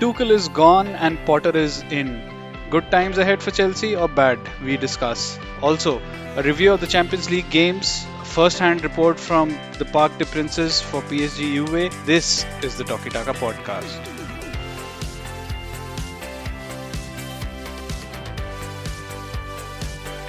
[0.00, 2.22] Tuchel is gone and Potter is in.
[2.70, 4.40] Good times ahead for Chelsea or bad?
[4.64, 5.38] We discuss.
[5.62, 6.00] Also,
[6.36, 10.80] a review of the Champions League games, a first-hand report from the Parc des Princes
[10.80, 11.90] for PSG UA.
[12.04, 14.13] This is the Talkie Taka podcast.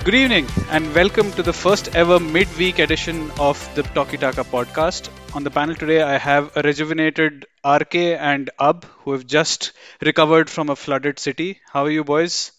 [0.06, 5.10] Good evening and welcome to the first ever midweek edition of the Talkie Taka podcast.
[5.34, 9.71] On the panel today, I have a rejuvenated RK and Ab who have just
[10.04, 11.60] recovered from a flooded city.
[11.74, 12.52] How are you, boys?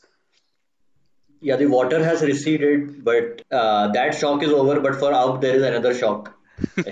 [1.40, 4.80] Yeah, the water has receded, but uh, that shock is over.
[4.80, 6.36] But for Ab, there is another shock.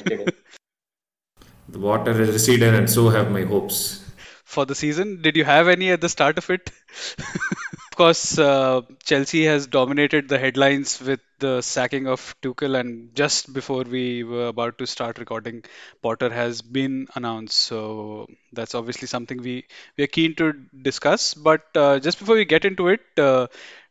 [1.69, 4.09] The water has receded, and so have my hopes.
[4.45, 6.71] For the season, did you have any at the start of it?
[7.95, 13.55] Of course, uh, Chelsea has dominated the headlines with the sacking of Tuchel, and just
[13.55, 15.63] before we were about to start recording,
[16.03, 17.57] Potter has been announced.
[17.57, 21.35] So that's obviously something we we are keen to discuss.
[21.35, 23.47] But uh, just before we get into it, uh,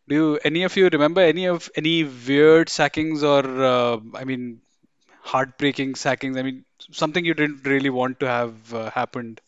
[0.10, 4.60] do you, any of you remember any of any weird sackings or uh, I mean
[5.22, 6.38] heartbreaking sackings?
[6.38, 9.40] I mean something you didn't really want to have uh, happened.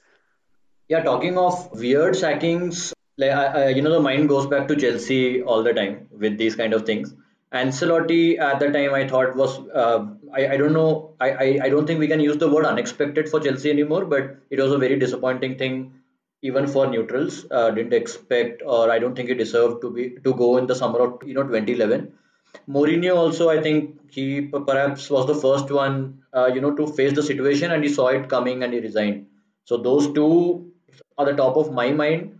[0.87, 4.75] Yeah, talking of weird sackings, like I, I, you know, the mind goes back to
[4.75, 7.13] Chelsea all the time with these kind of things.
[7.53, 11.69] Ancelotti at the time I thought was uh, I, I don't know I, I, I
[11.69, 14.77] don't think we can use the word unexpected for Chelsea anymore, but it was a
[14.77, 15.93] very disappointing thing
[16.41, 17.45] even for neutrals.
[17.49, 20.75] Uh, didn't expect or I don't think he deserved to be to go in the
[20.75, 22.11] summer of you know 2011.
[22.67, 27.13] Mourinho also I think he perhaps was the first one uh, you know to face
[27.13, 29.27] the situation and he saw it coming and he resigned.
[29.63, 30.71] So those two
[31.17, 32.34] are the top of my mind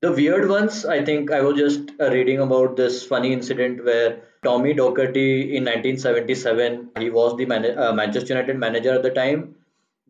[0.00, 4.20] the weird ones, I think I was just uh, reading about this funny incident where
[4.44, 9.56] Tommy Docherty in 1977, he was the man- uh, Manchester United manager at the time,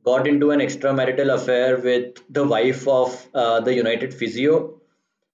[0.04, 4.74] got into an extramarital affair with the wife of uh, the United physio.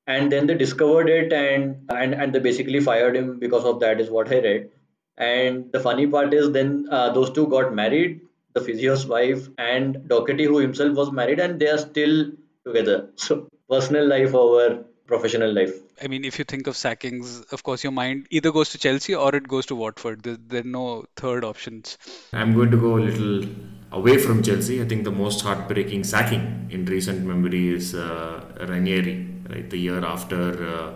[0.06, 4.00] And then they discovered it and, and and they basically fired him because of that,
[4.00, 4.70] is what I read.
[5.16, 8.20] And the funny part is, then uh, those two got married,
[8.52, 12.32] the physio's wife and Docherty, who himself was married, and they are still
[12.66, 13.08] together.
[13.16, 15.72] So personal life over professional life.
[16.02, 19.14] I mean, if you think of sackings, of course, your mind either goes to Chelsea
[19.14, 20.22] or it goes to Watford.
[20.22, 21.98] There, there are no third options.
[22.32, 23.48] I'm going to go a little
[23.92, 24.82] away from Chelsea.
[24.82, 29.68] I think the most heartbreaking sacking in recent memory is uh, Ranieri, right?
[29.68, 30.92] The year after uh,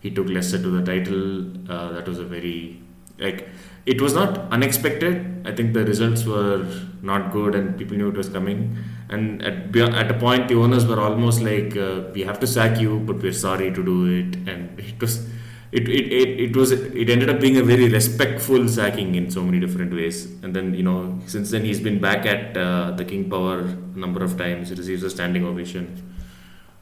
[0.00, 1.70] he took Leicester to the title.
[1.70, 2.80] Uh, that was a very
[3.18, 3.48] like
[3.84, 5.46] it was not unexpected.
[5.46, 6.66] I think the results were
[7.02, 8.76] not good, and people knew it was coming.
[9.08, 12.80] And at at a point, the owners were almost like, uh, "We have to sack
[12.80, 15.26] you, but we're sorry to do it." And it was,
[15.72, 19.42] it, it, it, it was it ended up being a very respectful sacking in so
[19.42, 20.26] many different ways.
[20.42, 23.98] And then you know, since then he's been back at uh, the King Power a
[23.98, 24.68] number of times.
[24.68, 26.14] He receives a standing ovation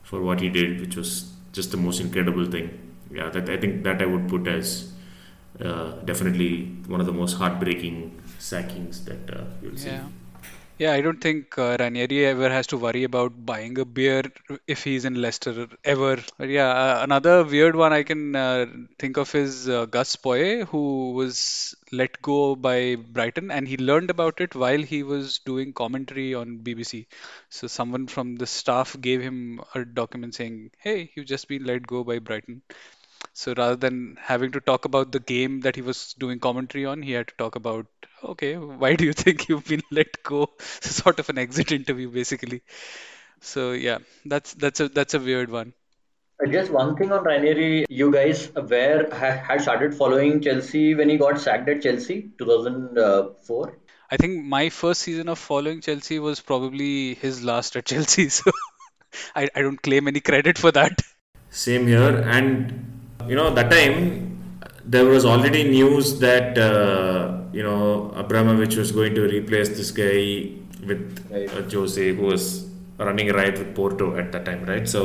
[0.02, 2.78] for what he did, which was just the most incredible thing.
[3.10, 4.92] Yeah, that I think that I would put as
[5.65, 9.91] uh, definitely one of the most heartbreaking sackings that uh, you'll see.
[10.78, 10.93] Yeah.
[10.93, 14.22] I don't think uh, Ranieri ever has to worry about buying a beer
[14.66, 16.19] if he's in Leicester ever.
[16.39, 18.65] But yeah, uh, another weird one I can uh,
[18.99, 24.09] think of is uh, Gus Poyet, who was let go by Brighton, and he learned
[24.09, 27.05] about it while he was doing commentary on BBC.
[27.50, 31.87] So someone from the staff gave him a document saying, "Hey, you've just been let
[31.87, 32.62] go by Brighton."
[33.32, 37.02] So rather than having to talk about the game that he was doing commentary on,
[37.02, 37.86] he had to talk about,
[38.22, 40.50] okay, why do you think you've been let go?
[40.60, 42.62] sort of an exit interview, basically.
[43.41, 45.72] So yeah, that's that's a that's a weird one.
[46.50, 51.38] Just one thing on Ranieri, you guys were had started following Chelsea when he got
[51.38, 53.78] sacked at Chelsea 2004.
[54.10, 58.50] I think my first season of following Chelsea was probably his last at Chelsea, so
[59.36, 61.00] I, I don't claim any credit for that.
[61.50, 63.00] Same here, and
[63.30, 63.98] you know that time
[64.94, 67.80] there was already news that uh, you know
[68.22, 70.22] Abramovich was going to replace this guy
[70.88, 71.48] with Right.
[71.56, 72.44] uh, Jose, who was
[72.98, 74.86] running right with Porto at that time, right?
[74.94, 75.00] So,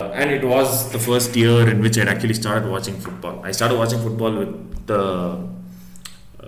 [0.00, 3.36] uh, and it was the first year in which I'd actually started watching football.
[3.44, 5.02] I started watching football with the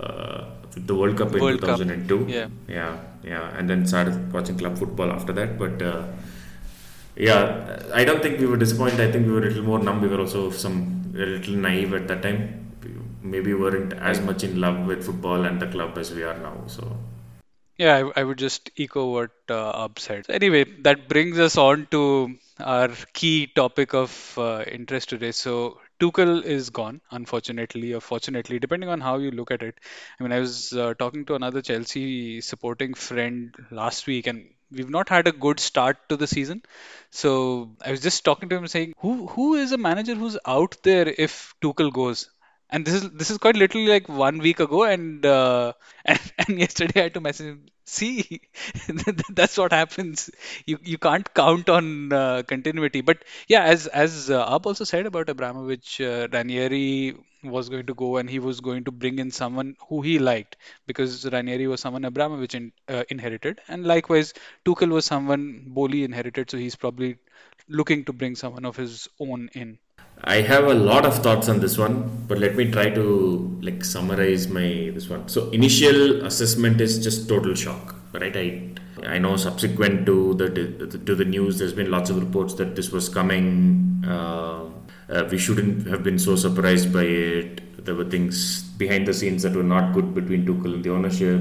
[0.00, 0.44] uh,
[0.74, 1.78] with the World Cup in World Cup.
[1.78, 2.26] 2002.
[2.28, 2.48] Yeah.
[2.68, 5.80] yeah, yeah, and then started watching club football after that, but.
[5.80, 6.02] Uh,
[7.16, 9.00] yeah, I don't think we were disappointed.
[9.00, 10.00] I think we were a little more numb.
[10.00, 12.72] We were also some a little naive at that time.
[12.82, 12.90] We
[13.22, 16.56] maybe weren't as much in love with football and the club as we are now.
[16.66, 16.96] So
[17.78, 20.26] Yeah, I, I would just echo what uh, Ab said.
[20.28, 25.32] Anyway, that brings us on to our key topic of uh, interest today.
[25.32, 29.78] So, Tuchel is gone, unfortunately, or fortunately, depending on how you look at it.
[30.18, 34.90] I mean, I was uh, talking to another Chelsea supporting friend last week, and we've
[34.90, 36.62] not had a good start to the season.
[37.10, 40.76] So I was just talking to him saying, who who is a manager who's out
[40.82, 42.28] there if Tuchel goes?
[42.70, 45.74] And this is this is quite literally like one week ago, and uh,
[46.06, 47.66] and, and yesterday I had to message him.
[47.84, 48.40] See,
[49.30, 50.30] that's what happens.
[50.66, 53.02] You you can't count on uh, continuity.
[53.02, 57.94] But yeah, as as uh, Ab also said about Abramovich, uh, Ranieri was going to
[57.94, 60.56] go and he was going to bring in someone who he liked
[60.86, 64.32] because Ranieri was someone Abramovich in, uh, inherited, and likewise
[64.64, 67.16] Tuchel was someone Boehly inherited, so he's probably
[67.68, 69.78] looking to bring someone of his own in.
[70.24, 73.84] I have a lot of thoughts on this one, but let me try to like
[73.84, 75.28] summarize my this one.
[75.28, 78.36] So initial assessment is just total shock, right?
[78.36, 78.72] I
[79.04, 80.48] I know subsequent to the
[81.04, 84.04] to the news, there's been lots of reports that this was coming.
[84.06, 84.66] Uh,
[85.08, 87.84] uh, we shouldn't have been so surprised by it.
[87.84, 91.40] There were things behind the scenes that were not good between Tuchel and the ownership.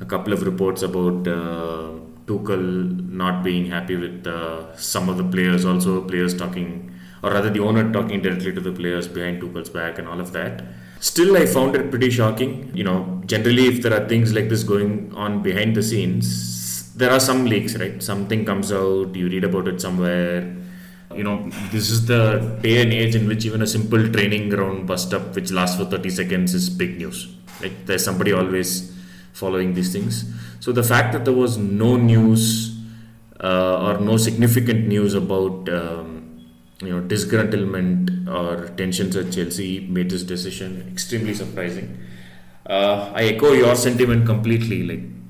[0.00, 1.90] A couple of reports about uh,
[2.26, 7.50] Tuchel not being happy with uh, some of the players, also players talking or rather
[7.50, 10.62] the owner talking directly to the players behind Tuchel's back and all of that.
[10.98, 12.70] Still, I found it pretty shocking.
[12.74, 17.10] You know, generally, if there are things like this going on behind the scenes, there
[17.10, 18.02] are some leaks, right?
[18.02, 20.56] Something comes out, you read about it somewhere.
[21.16, 24.86] You know, this is the day and age in which even a simple training ground
[24.86, 27.34] bust up, which lasts for 30 seconds, is big news.
[27.60, 28.92] Like, there's somebody always
[29.32, 30.24] following these things.
[30.60, 32.76] So, the fact that there was no news
[33.42, 36.46] uh, or no significant news about um,
[36.80, 41.98] you know disgruntlement or tensions at Chelsea made this decision extremely surprising.
[42.66, 44.84] Uh, I echo your sentiment completely.
[44.84, 45.21] Like,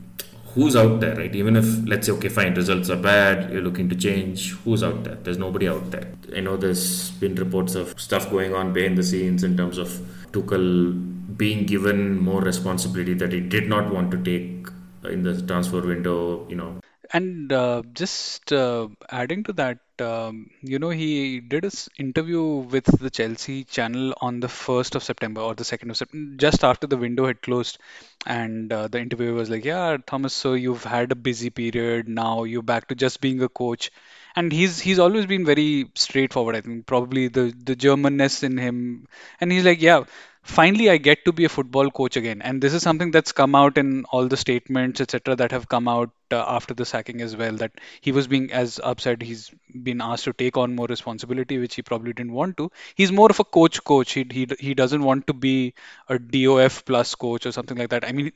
[0.55, 1.35] who's out there, right?
[1.35, 4.53] Even if let's say, okay, fine, results are bad, you're looking to change.
[4.65, 5.17] Who's out there?
[5.17, 6.13] There's nobody out there.
[6.37, 9.89] I know there's been reports of stuff going on behind the scenes in terms of
[10.33, 14.69] Tuchel being given more responsibility that he did not want to take
[15.05, 16.47] in the transfer window.
[16.49, 16.81] You know,
[17.13, 22.85] and uh, just uh, adding to that, um, you know, he did his interview with
[22.85, 26.87] the Chelsea channel on the 1st of September or the 2nd of September, just after
[26.87, 27.79] the window had closed.
[28.27, 32.09] And uh, the interviewer was like, Yeah, Thomas, so you've had a busy period.
[32.09, 33.91] Now you're back to just being a coach.
[34.35, 36.57] And he's he's always been very straightforward.
[36.57, 39.07] I think probably the the Germanness in him.
[39.41, 40.05] And he's like, Yeah,
[40.43, 42.43] finally I get to be a football coach again.
[42.43, 45.89] And this is something that's come out in all the statements, etc., that have come
[45.89, 47.53] out uh, after the sacking as well.
[47.57, 49.51] That he was being, as upset, he's
[49.83, 52.71] been asked to take on more responsibility, which he probably didn't want to.
[52.95, 54.13] He's more of a coach coach.
[54.13, 55.75] He he, he doesn't want to be
[56.09, 58.05] a DOF plus coach or something like that.
[58.07, 58.33] I mean,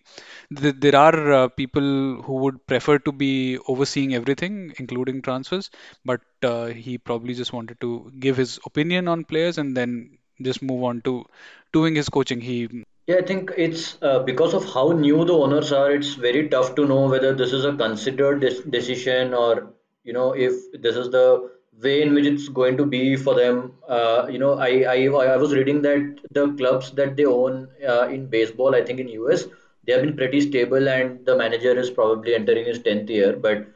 [0.57, 5.71] th- there are uh, people who would prefer to be overseeing everything, including transfers,
[6.05, 10.63] but uh, he probably just wanted to give his opinion on players and then just
[10.63, 11.25] move on to
[11.73, 12.41] doing his coaching.
[12.41, 16.49] He Yeah, I think it's uh, because of how new the owners are, it's very
[16.49, 18.41] tough to know whether this is a considered
[18.71, 19.73] decision or,
[20.05, 20.53] you know, if
[20.83, 21.51] this is the
[21.83, 23.73] way in which it's going to be for them.
[23.89, 28.09] Uh, you know, I, I I was reading that the clubs that they own uh,
[28.09, 29.45] in baseball, I think in US,
[29.87, 33.37] they have been pretty stable and the manager is probably entering his 10th year.
[33.37, 33.67] But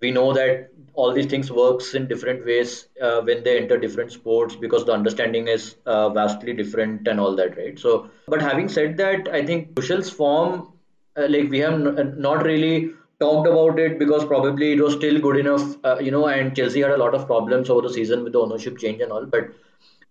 [0.00, 4.12] we know that all these things works in different ways uh, when they enter different
[4.12, 7.78] sports because the understanding is uh, vastly different and all that right?
[7.78, 10.72] So but having said that i think Tuchel's form
[11.16, 15.20] uh, like we have n- not really talked about it because probably it was still
[15.20, 18.24] good enough uh, you know and chelsea had a lot of problems over the season
[18.24, 19.48] with the ownership change and all but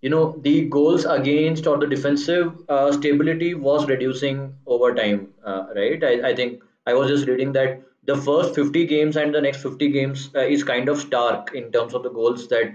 [0.02, 5.68] you know the goals against or the defensive uh, stability was reducing over time uh,
[5.76, 6.04] right?
[6.04, 9.62] I, I think i was just reading that the first 50 games and the next
[9.62, 12.74] 50 games uh, is kind of stark in terms of the goals that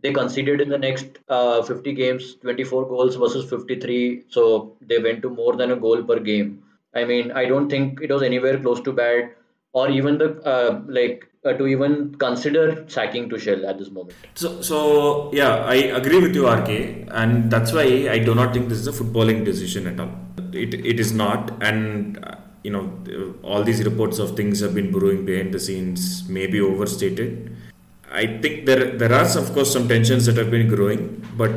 [0.00, 5.22] they conceded in the next uh, 50 games 24 goals versus 53 so they went
[5.22, 6.62] to more than a goal per game
[6.94, 9.30] i mean i don't think it was anywhere close to bad
[9.72, 14.16] or even the uh, like uh, to even consider sacking Tuchel at this moment.
[14.34, 18.68] So, so yeah, I agree with you, RK, and that's why I do not think
[18.68, 20.10] this is a footballing decision at all.
[20.52, 22.18] It, it is not, and
[22.62, 26.60] you know, all these reports of things have been brewing behind the scenes may be
[26.60, 27.56] overstated.
[28.10, 31.52] I think there there are of course some tensions that have been growing, but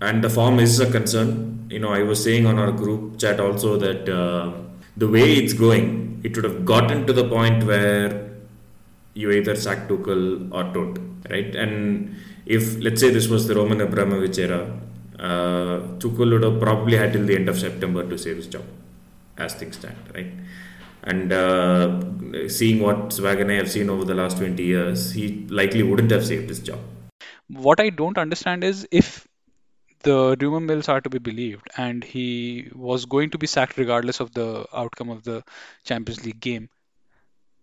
[0.00, 1.66] and the form is a concern.
[1.70, 4.52] You know, I was saying on our group chat also that uh,
[4.96, 8.30] the way it's going, it would have gotten to the point where
[9.14, 10.98] you either sack Tuchel or don't,
[11.30, 11.54] right?
[11.54, 14.78] And if let's say this was the Roman Abramovich era,
[15.18, 18.64] uh, Tuchel would have probably had till the end of September to save his job,
[19.38, 20.32] as things stand, right?
[21.04, 25.46] And uh, seeing what Swag and I have seen over the last 20 years, he
[25.48, 26.78] likely wouldn't have saved his job.
[27.48, 29.26] What I don't understand is if
[30.02, 34.20] the rumor mills are to be believed and he was going to be sacked regardless
[34.20, 35.42] of the outcome of the
[35.84, 36.68] Champions League game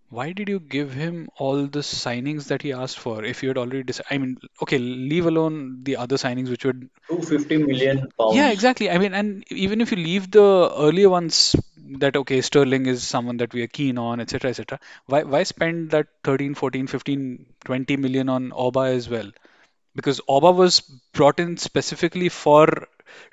[0.09, 3.57] why did you give him all the signings that he asked for if you had
[3.57, 4.07] already decided?
[4.11, 8.89] I mean, okay, leave alone the other signings which would 250 million Yeah, exactly.
[8.89, 11.55] I mean, and even if you leave the earlier ones
[11.99, 14.79] that okay, Sterling is someone that we are keen on, etc., etc.
[15.07, 19.31] Why why spend that 13, 14, 15, 20 million on Oba as well?
[19.95, 20.79] Because Oba was
[21.13, 22.87] brought in specifically for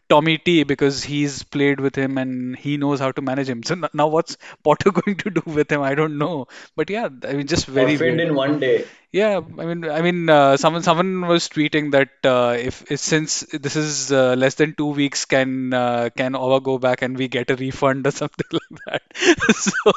[0.08, 3.62] Tommy T because he's played with him and he knows how to manage him.
[3.62, 5.82] So n- now what's Potter going to do with him?
[5.82, 6.46] I don't know.
[6.76, 8.20] But yeah, I mean, just very Orphaned weird.
[8.20, 8.86] in one day.
[9.12, 13.40] Yeah, I mean, I mean, uh, someone someone was tweeting that uh, if, if since
[13.52, 17.28] this is uh, less than two weeks, can uh, can Oba go back and we
[17.28, 19.02] get a refund or something like that?
[19.54, 19.92] So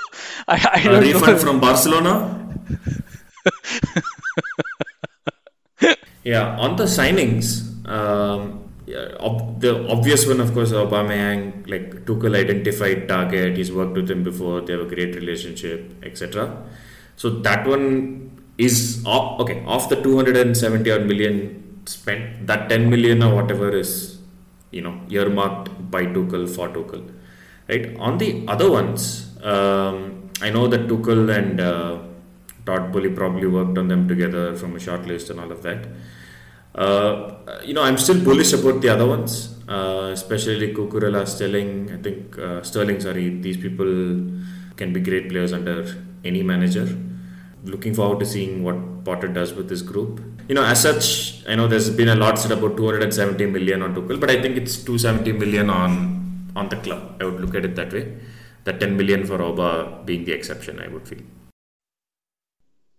[0.47, 1.39] I I A don't refund know.
[1.39, 2.47] from Barcelona?
[6.23, 11.69] Yeah, on the signings, um, yeah, ob- the obvious one, of course, Aubameyang.
[11.69, 13.55] Like Tuchel identified target.
[13.57, 14.61] He's worked with him before.
[14.61, 16.63] They have a great relationship, etc.
[17.15, 19.63] So that one is off, okay.
[19.65, 24.19] Off the 270 odd million spent, that 10 million or whatever is,
[24.71, 27.09] you know, earmarked by Tuchel for Tuchel,
[27.67, 27.95] right?
[27.97, 31.99] On the other ones, um, I know that Tuchel and uh,
[32.65, 35.87] Todd Boehly probably worked on them together from a short list and all of that.
[36.75, 41.91] Uh, you know, I'm still bullish about the other ones, uh, especially Cucurella, Sterling.
[41.91, 43.87] I think uh, Sterling, sorry, these people
[44.77, 45.85] can be great players under
[46.23, 46.87] any manager.
[47.63, 50.21] Looking forward to seeing what Potter does with this group.
[50.47, 53.93] You know, as such, I know there's been a lot said about 270 million on
[53.95, 56.19] Tuchel, but I think it's 270 million on
[56.55, 57.17] on the club.
[57.21, 58.17] I would look at it that way.
[58.63, 61.21] The 10 million for Oba being the exception, I would feel.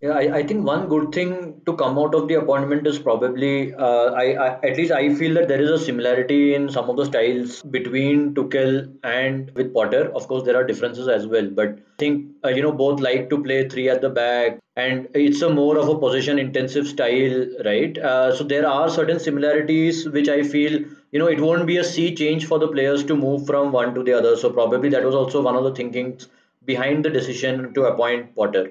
[0.03, 3.75] Yeah, I, I think one good thing to come out of the appointment is probably
[3.75, 6.97] uh, I, I at least I feel that there is a similarity in some of
[6.97, 10.11] the styles between Tuchel and with Potter.
[10.15, 13.29] Of course, there are differences as well, but I think uh, you know both like
[13.29, 17.47] to play three at the back, and it's a more of a position intensive style,
[17.67, 17.99] right?
[17.99, 20.81] Uh, so there are certain similarities which I feel
[21.13, 23.95] you know it won't be a sea change for the players to move from one
[23.95, 24.37] to the other.
[24.39, 26.29] So probably that was also one of the thinkings
[26.65, 28.71] behind the decision to appoint Potter.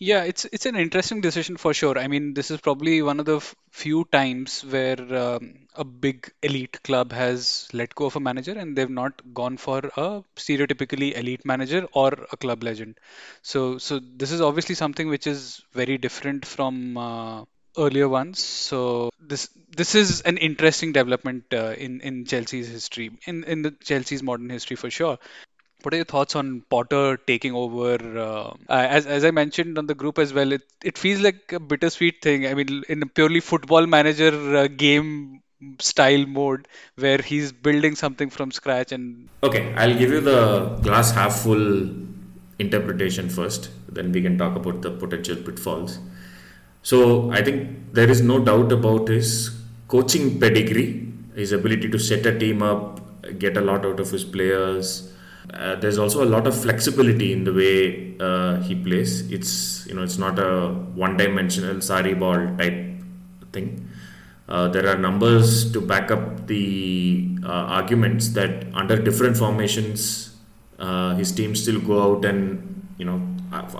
[0.00, 1.96] Yeah, it's it's an interesting decision for sure.
[1.98, 6.32] I mean, this is probably one of the f few times where um, a big
[6.42, 11.16] elite club has let go of a manager and they've not gone for a stereotypically
[11.16, 12.98] elite manager or a club legend.
[13.42, 17.44] So, so this is obviously something which is very different from uh,
[17.78, 18.40] earlier ones.
[18.40, 23.70] So this this is an interesting development uh, in in Chelsea's history, in in the
[23.70, 25.18] Chelsea's modern history for sure.
[25.84, 27.94] What are your thoughts on Potter taking over?
[28.18, 31.52] Uh, uh, as as I mentioned on the group as well, it it feels like
[31.52, 32.46] a bittersweet thing.
[32.46, 35.42] I mean, in a purely football manager uh, game
[35.80, 41.12] style mode, where he's building something from scratch, and Okay, I'll give you the glass
[41.12, 41.90] half full
[42.58, 45.98] interpretation first, then we can talk about the potential pitfalls.
[46.82, 49.50] So, I think there is no doubt about his
[49.88, 53.00] coaching pedigree, his ability to set a team up,
[53.38, 55.10] get a lot out of his players.
[55.52, 59.30] Uh, there's also a lot of flexibility in the way uh, he plays.
[59.30, 63.02] It's you know it's not a one-dimensional Sarri ball type
[63.52, 63.88] thing.
[64.48, 70.36] Uh, there are numbers to back up the uh, arguments that under different formations,
[70.78, 73.20] uh, his team still go out and you know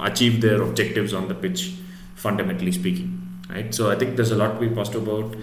[0.00, 1.74] achieve their objectives on the pitch.
[2.14, 3.74] Fundamentally speaking, right?
[3.74, 5.36] So I think there's a lot to be positive about.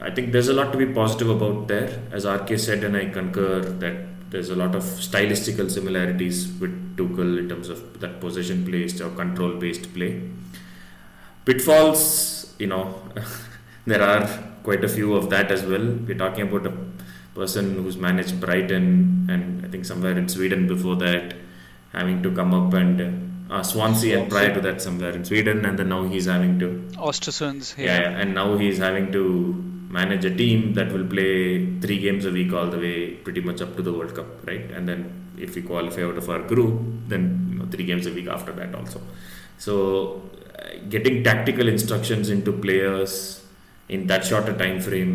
[0.00, 3.06] I think there's a lot to be positive about there, as RK said, and I
[3.06, 3.96] concur that
[4.30, 9.10] there's a lot of stylistical similarities with Tuchel in terms of that possession based or
[9.10, 10.22] control based play.
[11.44, 13.02] Pitfalls you know
[13.86, 14.28] there are
[14.62, 15.86] quite a few of that as well.
[16.06, 16.74] We're talking about a
[17.34, 21.34] person who's managed brighton and i think somewhere in sweden before that
[21.92, 22.96] having to come up and
[23.50, 26.68] uh, swansea and prior to that somewhere in sweden and then now he's having to
[26.96, 28.00] Ostersunds, yeah, yeah.
[28.00, 29.22] yeah, and now he's having to
[29.98, 31.34] manage a team that will play
[31.84, 34.70] three games a week all the way pretty much up to the world cup right
[34.76, 35.00] and then
[35.46, 36.74] if we qualify out of our group
[37.12, 39.00] then you know three games a week after that also
[39.66, 39.74] so
[40.58, 43.44] uh, getting tactical instructions into players
[43.90, 45.14] in that shorter time frame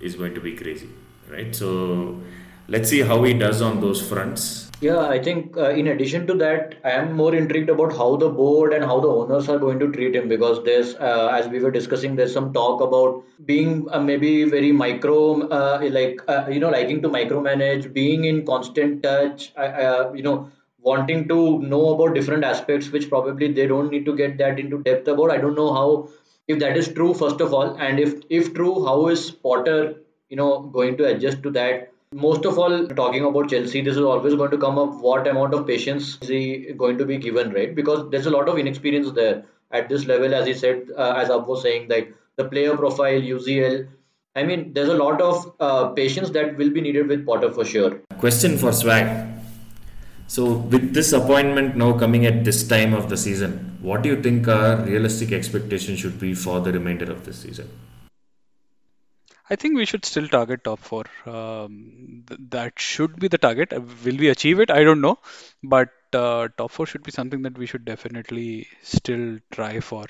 [0.00, 0.88] is going to be crazy,
[1.30, 1.54] right?
[1.54, 2.22] So
[2.68, 4.70] let's see how he does on those fronts.
[4.80, 8.28] Yeah, I think uh, in addition to that, I am more intrigued about how the
[8.28, 11.60] board and how the owners are going to treat him because there's, uh, as we
[11.60, 16.60] were discussing, there's some talk about being uh, maybe very micro, uh, like, uh, you
[16.60, 22.14] know, liking to micromanage, being in constant touch, uh, you know, wanting to know about
[22.14, 25.30] different aspects, which probably they don't need to get that into depth about.
[25.30, 26.10] I don't know how,
[26.48, 29.94] if that is true, first of all, and if if true, how is Potter,
[30.28, 31.92] you know, going to adjust to that?
[32.16, 34.94] Most of all, talking about Chelsea, this is always going to come up.
[35.00, 37.74] What amount of patience is he going to be given, right?
[37.74, 41.30] Because there's a lot of inexperience there at this level, as he said, uh, as
[41.30, 43.86] Ab was saying, like the player profile, UCL.
[44.34, 47.66] I mean, there's a lot of uh, patience that will be needed with Potter for
[47.66, 48.00] sure.
[48.18, 49.28] Question for Swag.
[50.26, 54.22] So, with this appointment now coming at this time of the season, what do you
[54.22, 57.68] think our realistic expectation should be for the remainder of this season?
[59.50, 61.04] I think we should still target top four.
[61.24, 63.72] Um, th- that should be the target.
[63.72, 64.70] Uh, Will we achieve it?
[64.70, 65.18] I don't know,
[65.62, 70.06] but uh, top four should be something that we should definitely still try for.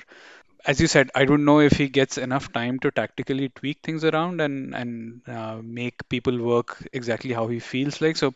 [0.65, 4.03] As you said, I don't know if he gets enough time to tactically tweak things
[4.03, 8.17] around and and uh, make people work exactly how he feels like.
[8.17, 8.33] So,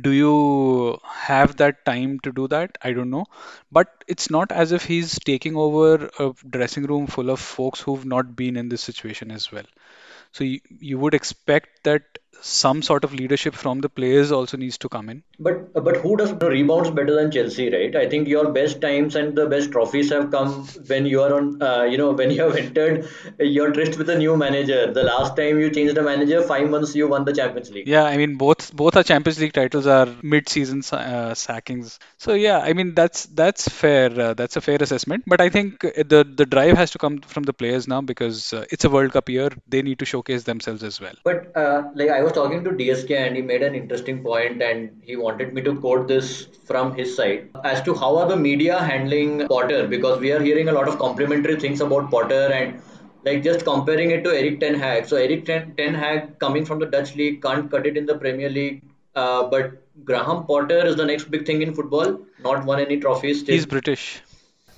[0.00, 2.78] do you have that time to do that?
[2.82, 3.26] I don't know,
[3.72, 8.06] but it's not as if he's taking over a dressing room full of folks who've
[8.06, 9.66] not been in this situation as well.
[10.32, 12.02] So you, you would expect that
[12.40, 15.22] some sort of leadership from the players also needs to come in.
[15.38, 17.94] But but who does rebounds better than Chelsea, right?
[17.94, 21.62] I think your best times and the best trophies have come when you are on,
[21.62, 24.92] uh, you know, when you have entered your tryst with a new manager.
[24.92, 27.88] The last time you changed the manager, five months you won the Champions League.
[27.88, 31.98] Yeah, I mean both both our Champions League titles are mid-season uh, sackings.
[32.18, 34.10] So yeah, I mean that's that's fair.
[34.20, 35.24] Uh, that's a fair assessment.
[35.26, 38.64] But I think the the drive has to come from the players now because uh,
[38.70, 39.50] it's a World Cup year.
[39.66, 41.14] They need to showcase themselves as well.
[41.24, 44.90] But uh, like I was talking to DSK and he made an interesting point and
[45.02, 48.78] he wanted me to quote this from his side as to how are the media
[48.90, 52.82] handling Potter because we are hearing a lot of complimentary things about Potter and
[53.24, 55.06] like just comparing it to Erik Ten Hag.
[55.06, 58.16] So Eric Ten, Ten Hag coming from the Dutch league can't cut it in the
[58.16, 58.82] Premier League,
[59.14, 62.20] uh, but Graham Potter is the next big thing in football.
[62.42, 63.54] Not won any trophies still.
[63.54, 64.22] He's British.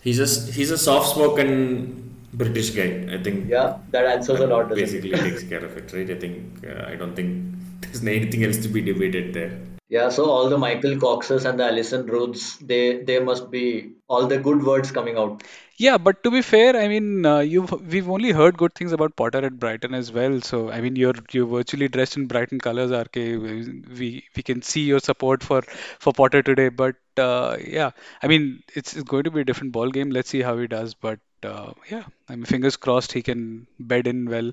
[0.02, 3.06] He's a he's a soft-spoken British guy.
[3.12, 4.68] I think Yeah, that answers a lot.
[4.68, 5.02] doesn't it?
[5.02, 6.10] basically takes care of it, right?
[6.10, 9.58] I think uh, I don't think there's anything else to be debated there.
[9.88, 14.26] Yeah, so all the Michael Coxes and the Alison Rudds, they they must be all
[14.28, 15.42] the good words coming out.
[15.78, 19.16] Yeah, but to be fair, I mean, uh, you've we've only heard good things about
[19.16, 20.40] Potter at Brighton as well.
[20.42, 23.16] So I mean, you're you're virtually dressed in Brighton colors, RK.
[23.16, 25.62] We we we can see your support for
[25.99, 26.69] for Potter today.
[26.69, 27.90] But uh, yeah,
[28.23, 30.10] I mean, it's, it's going to be a different ball game.
[30.10, 30.95] Let's see how he does.
[30.95, 34.50] But uh, yeah, I mean, fingers crossed he can bed in well.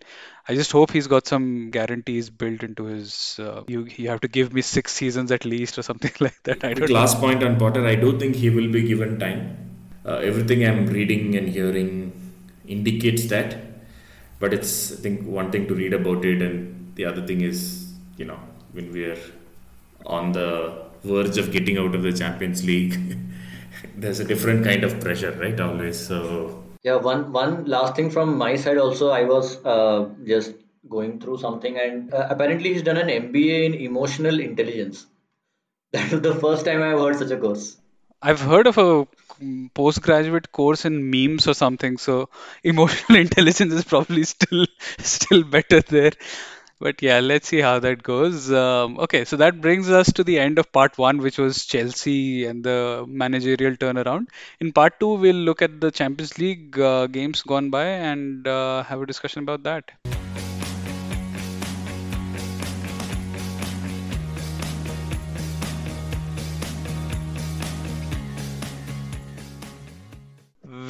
[0.47, 3.39] I just hope he's got some guarantees built into his.
[3.39, 6.63] Uh, you you have to give me six seasons at least or something like that.
[6.63, 6.95] I don't know.
[6.95, 7.86] last point on Potter.
[7.86, 9.58] I do think he will be given time.
[10.06, 12.13] Uh, everything I'm reading and hearing
[12.67, 13.58] indicates that,
[14.39, 17.93] but it's I think one thing to read about it, and the other thing is
[18.17, 18.39] you know
[18.71, 19.19] when we are
[20.06, 23.17] on the verge of getting out of the Champions League,
[23.97, 25.60] there's a different kind of pressure, right?
[25.60, 26.00] Always.
[26.00, 30.53] So Yeah, one one last thing from my side also, I was uh, just
[30.89, 35.05] going through something and uh, apparently he's done an MBA in emotional intelligence.
[35.91, 37.77] That is the first time I've heard such a course.
[38.21, 39.07] I've heard of a
[39.73, 42.29] postgraduate course in memes or something, so
[42.63, 44.65] emotional intelligence is probably still
[44.99, 46.11] still better there.
[46.79, 48.51] But yeah, let's see how that goes.
[48.51, 52.45] Um, okay, so that brings us to the end of part one, which was Chelsea
[52.45, 54.27] and the managerial turnaround.
[54.59, 58.83] In part two, we'll look at the Champions League uh, games gone by and uh,
[58.83, 59.91] have a discussion about that.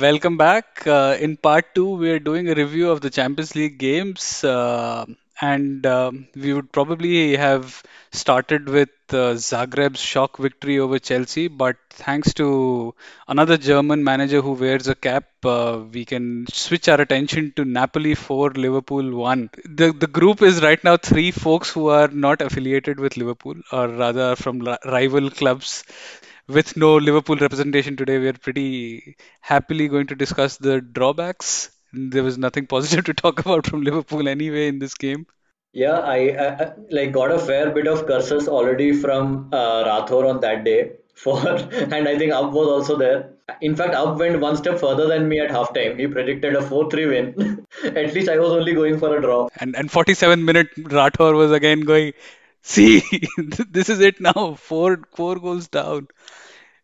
[0.02, 0.86] Welcome back.
[0.86, 5.06] Uh, in part two, we are doing a review of the Champions League games, uh,
[5.42, 11.76] and um, we would probably have started with uh, Zagreb's shock victory over Chelsea, but
[11.92, 12.96] thanks to
[13.28, 18.16] another German manager who wears a cap, uh, we can switch our attention to Napoli
[18.16, 19.50] 4, Liverpool 1.
[19.66, 23.88] The, the group is right now three folks who are not affiliated with Liverpool, or
[23.90, 25.84] rather from li- rival clubs
[26.48, 31.70] with no Liverpool representation today, we are pretty happily going to discuss the drawbacks.
[31.94, 35.26] There was nothing positive to talk about from Liverpool anyway in this game.
[35.74, 40.40] Yeah, I, I, like got a fair bit of curses already from uh, Rathor on
[40.42, 43.34] that day for, and I think Ab was also there.
[43.62, 46.00] In fact, Ab went one step further than me at halftime.
[46.00, 47.66] He predicted a 4-3 win.
[47.84, 49.48] At least I was only going for a draw.
[49.60, 52.14] And and 47 minute Rathor was again going,
[52.62, 53.04] see,
[53.70, 56.08] this is it now, four four goals down.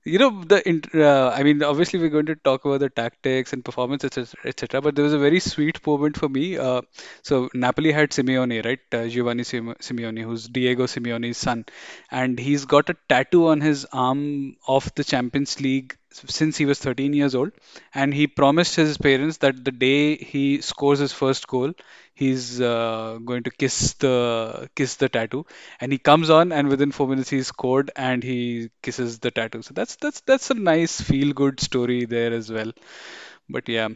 [0.06, 0.60] You know, the
[0.96, 4.82] uh, I mean, obviously we're going to talk about the tactics and performance, etc., etc.
[4.82, 6.58] But there was a very sweet moment for me.
[6.58, 6.82] Uh,
[7.22, 8.80] so Napoli had Simeone, right?
[8.92, 11.66] Uh, Giovanni Sim- Simeone, who's Diego Simeone's son,
[12.12, 16.80] and he's got a tattoo on his arm of the Champions League since he was
[16.80, 17.52] 13 years old,
[17.94, 21.72] and he promised his parents that the day he scores his first goal,
[22.14, 25.46] he's uh, going to kiss the kiss the tattoo.
[25.80, 29.62] And he comes on, and within four minutes he's scored, and he kisses the tattoo.
[29.62, 32.72] So that's that's that's a nice feel good story there as well.
[33.50, 33.90] But yeah,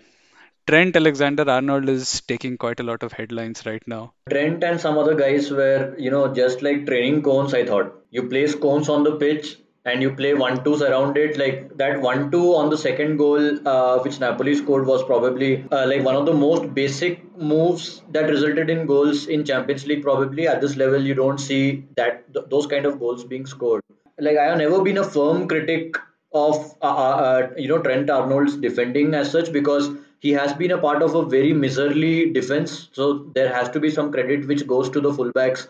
[0.68, 4.14] Trent Alexander-Arnold is taking quite a lot of headlines right now.
[4.30, 8.04] Trent and some other guys were, you know, just like training cones, I thought.
[8.12, 11.38] You place cones on the pitch and you play one twos around it.
[11.38, 15.86] Like that one two on the second goal, uh, which Napoli scored, was probably uh,
[15.88, 20.04] like one of the most basic moves that resulted in goals in Champions League.
[20.04, 23.82] Probably at this level, you don't see that th- those kind of goals being scored.
[24.20, 25.96] Like I have never been a firm critic
[26.34, 30.72] of uh, uh, uh, you know Trent Arnold's defending as such because he has been
[30.72, 32.90] a part of a very miserly defense.
[32.92, 35.68] So there has to be some credit which goes to the fullbacks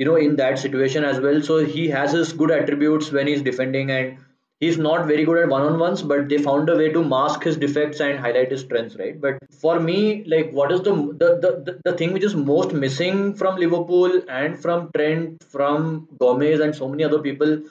[0.00, 1.40] you know in that situation as well.
[1.42, 4.16] So he has his good attributes when he's defending and
[4.58, 8.00] he's not very good at one-on-ones but they found a way to mask his defects
[8.00, 9.20] and highlight his strengths right?
[9.20, 13.34] But for me like what is the the, the, the thing which is most missing
[13.34, 17.62] from liverpool and from trent from gomez and so many other people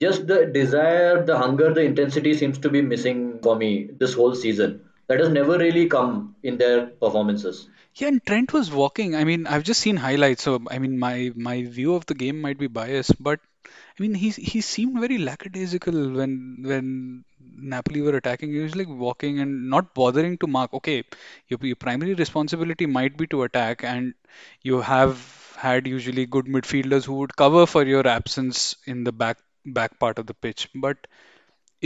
[0.00, 4.34] just the desire the hunger the intensity seems to be missing for me this whole
[4.34, 4.80] season.
[5.08, 9.14] That has never really come in their performances Yeah, and Trent was walking.
[9.14, 12.40] I mean, I've just seen highlights, so I mean, my my view of the game
[12.40, 18.16] might be biased, but I mean, he he seemed very lackadaisical when when Napoli were
[18.16, 18.52] attacking.
[18.52, 20.74] He was like walking and not bothering to mark.
[20.74, 21.04] Okay,
[21.48, 24.14] your your primary responsibility might be to attack, and
[24.62, 25.22] you have
[25.58, 30.18] had usually good midfielders who would cover for your absence in the back back part
[30.18, 30.68] of the pitch.
[30.74, 31.06] But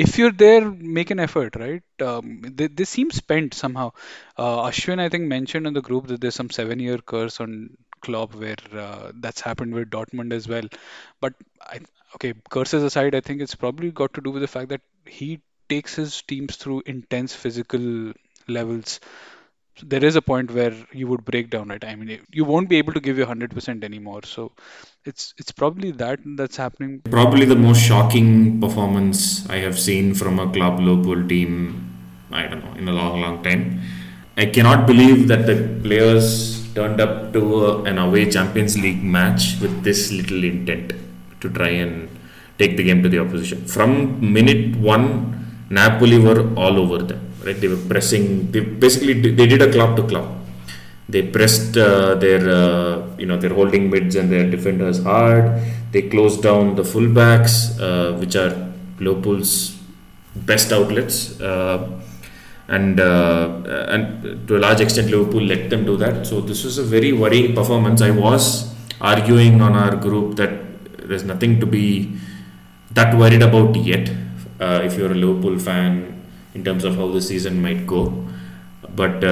[0.05, 1.83] if you're there, make an effort, right?
[2.01, 3.93] Um, they, they seem spent somehow.
[4.37, 8.35] Uh, Ashwin, I think, mentioned in the group that there's some seven-year curse on Klopp
[8.35, 10.65] where uh, that's happened with Dortmund as well.
[11.21, 11.81] But I,
[12.17, 15.41] okay, curses aside, I think it's probably got to do with the fact that he
[15.69, 18.13] takes his teams through intense physical
[18.49, 19.01] levels.
[19.77, 21.85] So there is a point where you would break down, right?
[21.85, 24.23] I mean, you won't be able to give your 100% anymore.
[24.25, 24.53] So
[25.11, 26.93] it's it's probably that that's happening.
[27.19, 29.19] Probably the most shocking performance
[29.57, 31.53] I have seen from a club Liverpool team,
[32.31, 33.81] I don't know, in a long, long time.
[34.37, 36.27] I cannot believe that the players
[36.75, 40.93] turned up to a, an away Champions League match with this little intent
[41.41, 42.09] to try and
[42.59, 43.65] take the game to the opposition.
[43.77, 43.91] From
[44.39, 45.07] minute one,
[45.71, 47.25] Napoli were all over them.
[47.45, 48.51] Right, they were pressing.
[48.53, 50.38] They basically they did a club to club
[51.09, 55.63] they pressed uh, their uh, you know their holding mids and their defenders hard.
[55.91, 58.53] They closed down the fullbacks, uh, which are
[59.01, 59.79] Liverpool's
[60.37, 61.91] best outlets, uh,
[62.69, 66.27] and uh, and to a large extent Liverpool let them do that.
[66.27, 68.03] So this was a very worrying performance.
[68.03, 72.19] I was arguing on our group that there's nothing to be
[72.91, 74.11] that worried about yet.
[74.61, 78.27] Uh, if you're a Liverpool fan, in terms of how the season might go,
[78.95, 79.25] but.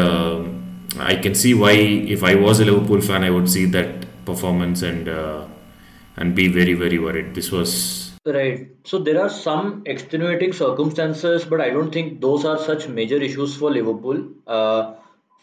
[0.98, 4.82] I can see why if I was a Liverpool fan, I would see that performance
[4.82, 5.46] and uh,
[6.16, 7.34] and be very very worried.
[7.34, 8.70] This was Right.
[8.82, 13.56] So there are some extenuating circumstances, but I don't think those are such major issues
[13.56, 14.26] for Liverpool.
[14.48, 14.94] Uh,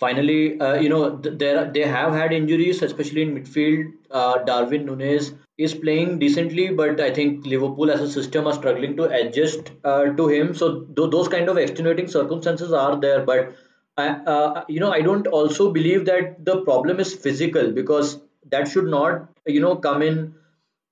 [0.02, 3.94] finally, uh, you know, th- there they have had injuries, especially in midfield.
[4.12, 8.98] Uh, Darwin Núñez is playing decently, but I think Liverpool as a system are struggling
[8.98, 10.54] to adjust uh, to him.
[10.54, 13.56] So th- those kind of extenuating circumstances are there, but
[14.02, 18.86] uh, you know, I don't also believe that the problem is physical because that should
[18.86, 20.36] not, you know, come in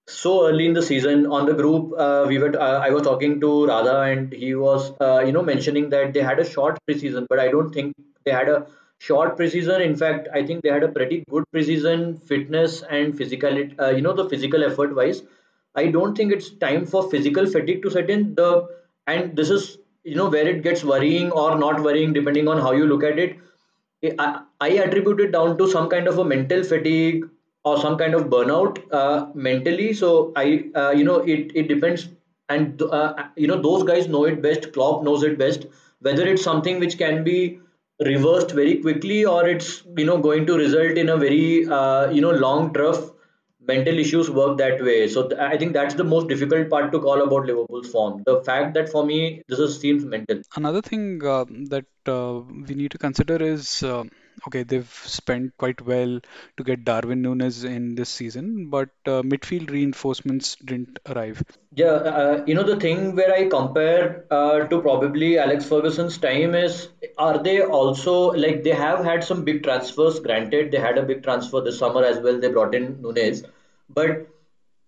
[0.07, 1.25] so early in the season.
[1.27, 4.91] On the group uh, we were uh, i was talking to radha and he was
[4.99, 7.93] uh, you know mentioning that they had a short preseason but i don't think
[8.25, 8.67] they had a
[8.99, 9.81] short preseason.
[9.85, 14.01] In fact i think they had a pretty good preseason fitness and physicality uh, you
[14.01, 15.23] know the physical effort wise
[15.75, 18.35] i don't think it's time for physical fatigue to set in.
[18.35, 18.67] The
[19.07, 22.71] and this is you know where it gets worrying or not worrying depending on how
[22.71, 23.37] you look at it
[24.19, 27.29] I, I attribute it down to some kind of a mental fatigue
[27.63, 29.93] or some kind of burnout uh, mentally.
[29.93, 32.09] So I, uh, you know, it it depends,
[32.49, 34.73] and uh, you know those guys know it best.
[34.73, 35.67] Klopp knows it best.
[35.99, 37.59] Whether it's something which can be
[38.03, 42.21] reversed very quickly or it's you know going to result in a very uh, you
[42.21, 43.11] know long tough
[43.67, 45.07] mental issues work that way.
[45.07, 48.23] So th- I think that's the most difficult part to call about Liverpool's form.
[48.25, 50.41] The fact that for me this is, seems mental.
[50.55, 54.03] Another thing uh, that uh, we need to consider is uh,
[54.47, 56.19] okay, they've spent quite well
[56.57, 61.43] to get Darwin Núñez in this season, but uh, midfield reinforcements didn't arrive.
[61.75, 66.55] Yeah, uh, you know, the thing where I compare uh, to probably Alex Ferguson's time
[66.55, 70.19] is are they also like they have had some big transfers?
[70.19, 72.39] Granted, they had a big transfer this summer as well.
[72.39, 73.45] They brought in Núñez,
[73.89, 74.27] but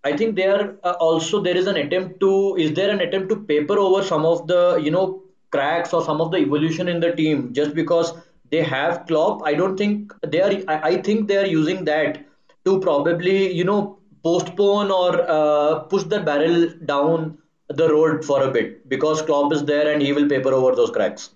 [0.04, 3.36] I think there uh, also there is an attempt to is there an attempt to
[3.36, 7.12] paper over some of the you know cracks or some of the evolution in the
[7.12, 8.12] team just because
[8.50, 9.42] they have Klopp.
[9.44, 10.52] I don't think they are.
[10.68, 12.24] I, think they are using that
[12.64, 18.50] to probably you know postpone or uh, push the barrel down the road for a
[18.50, 21.30] bit because Klopp is there and he will paper over those cracks.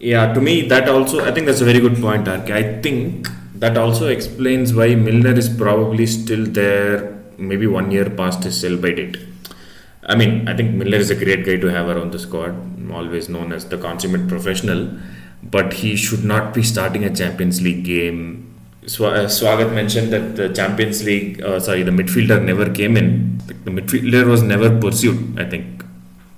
[0.00, 2.50] Yeah, to me, that also, I think that's a very good point, RK.
[2.50, 8.42] I think that also explains why Milner is probably still there, maybe one year past
[8.42, 9.18] his sell by date.
[10.06, 12.54] I mean, I think Milner is a great guy to have around the squad,
[12.92, 14.90] always known as the consummate professional,
[15.50, 18.50] but he should not be starting a Champions League game.
[18.86, 23.38] Swa- uh, Swagat mentioned that the Champions League, uh, sorry, the midfielder never came in.
[23.46, 25.84] The midfielder was never pursued, I think.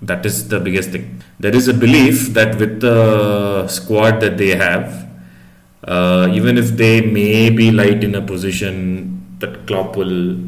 [0.03, 1.23] That is the biggest thing.
[1.41, 5.09] There is a belief that with the squad that they have,
[5.85, 10.39] uh, even if they may be light in a position, that Klopp will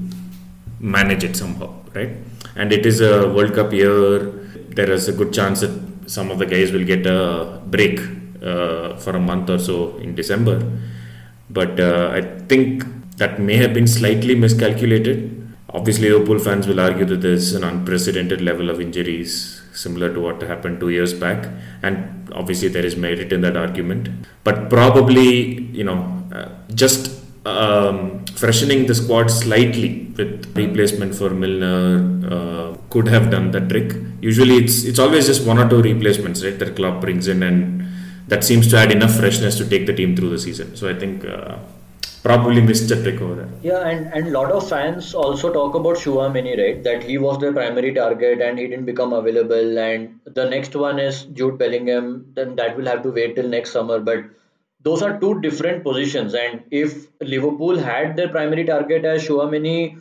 [0.80, 2.10] manage it somehow, right?
[2.56, 4.20] And it is a World Cup year.
[4.78, 5.72] There is a good chance that
[6.06, 8.00] some of the guys will get a break
[8.40, 10.62] for a month or so in December.
[11.50, 12.84] But uh, I think
[13.16, 15.34] that may have been slightly miscalculated.
[15.70, 20.42] Obviously, Liverpool fans will argue that there's an unprecedented level of injuries similar to what
[20.42, 21.48] happened two years back,
[21.82, 24.08] and obviously there is merit in that argument.
[24.44, 32.28] But probably, you know, uh, just um, freshening the squad slightly with replacement for Milner
[32.30, 33.94] uh, could have done the trick.
[34.20, 36.58] Usually, it's it's always just one or two replacements, right?
[36.58, 37.86] That Klopp brings in, and
[38.28, 40.76] that seems to add enough freshness to take the team through the season.
[40.76, 41.58] So I think uh,
[42.22, 43.48] probably missed the trick over there.
[43.62, 46.82] Yeah, and and lot of fans also talk about Chouameni, right?
[46.88, 49.78] That he was their primary target and he didn't become available.
[49.78, 52.26] And the next one is Jude Bellingham.
[52.34, 54.00] Then that will have to wait till next summer.
[54.00, 54.24] But
[54.82, 56.34] those are two different positions.
[56.34, 59.98] And if Liverpool had their primary target as Chouameni,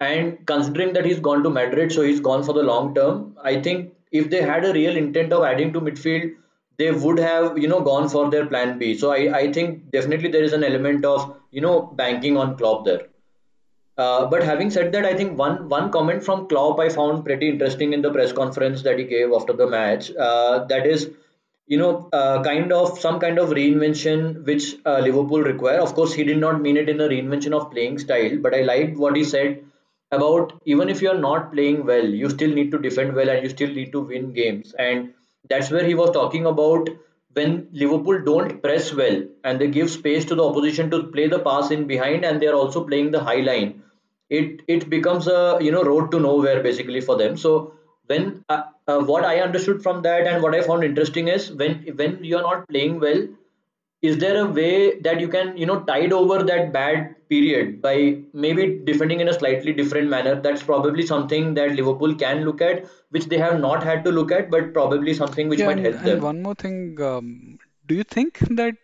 [0.00, 3.60] and considering that he's gone to Madrid, so he's gone for the long term, I
[3.60, 6.32] think if they had a real intent of adding to midfield,
[6.78, 8.96] they would have you know gone for their plan B.
[8.96, 12.84] So I, I think definitely there is an element of you know banking on Klopp
[12.84, 13.08] there.
[13.98, 17.48] Uh, but having said that, I think one one comment from Klopp I found pretty
[17.48, 20.10] interesting in the press conference that he gave after the match.
[20.14, 21.10] Uh, that is,
[21.66, 25.80] you know, uh, kind of some kind of reinvention which uh, Liverpool require.
[25.80, 28.62] Of course, he did not mean it in a reinvention of playing style, but I
[28.62, 29.62] liked what he said
[30.10, 33.42] about even if you are not playing well, you still need to defend well and
[33.42, 34.74] you still need to win games.
[34.78, 35.12] And
[35.48, 36.88] that's where he was talking about
[37.34, 41.38] when Liverpool don't press well and they give space to the opposition to play the
[41.38, 43.82] pass in behind and they're also playing the high line.
[44.30, 47.36] It it becomes a you know road to nowhere basically for them.
[47.36, 47.74] So
[48.06, 51.74] when uh, uh, what I understood from that and what I found interesting is when
[51.96, 53.26] when you're not playing well,
[54.02, 57.94] is there a way that you can you know tide over that bad period by
[58.32, 62.84] maybe defending in a slightly different manner that's probably something that liverpool can look at
[63.10, 65.86] which they have not had to look at but probably something which Yeah, might and,
[65.86, 68.74] help and them one more thing, um, do you think that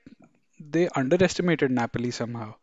[0.60, 2.54] they underestimated Napoli somehow?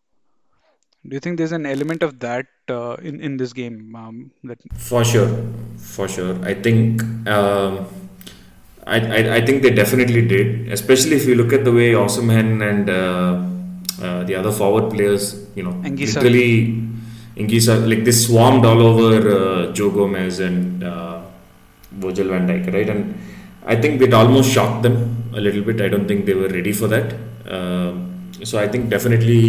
[1.07, 3.95] Do you think there's an element of that uh, in in this game?
[3.95, 5.29] Um, that For sure,
[5.77, 6.33] for sure.
[6.43, 7.85] I think um,
[8.85, 10.71] I, I I think they definitely did.
[10.71, 15.47] Especially if you look at the way Osimhen and uh, uh, the other forward players,
[15.55, 16.15] you know, Anguissa.
[16.15, 16.81] literally
[17.35, 21.21] Ingisa like they swarmed all over uh, Joe Gomez and uh,
[21.91, 22.89] Virgil van Dijk, right?
[22.89, 23.17] And
[23.65, 25.81] I think it almost shocked them a little bit.
[25.81, 27.15] I don't think they were ready for that.
[27.49, 28.11] Um
[28.43, 29.41] so I think definitely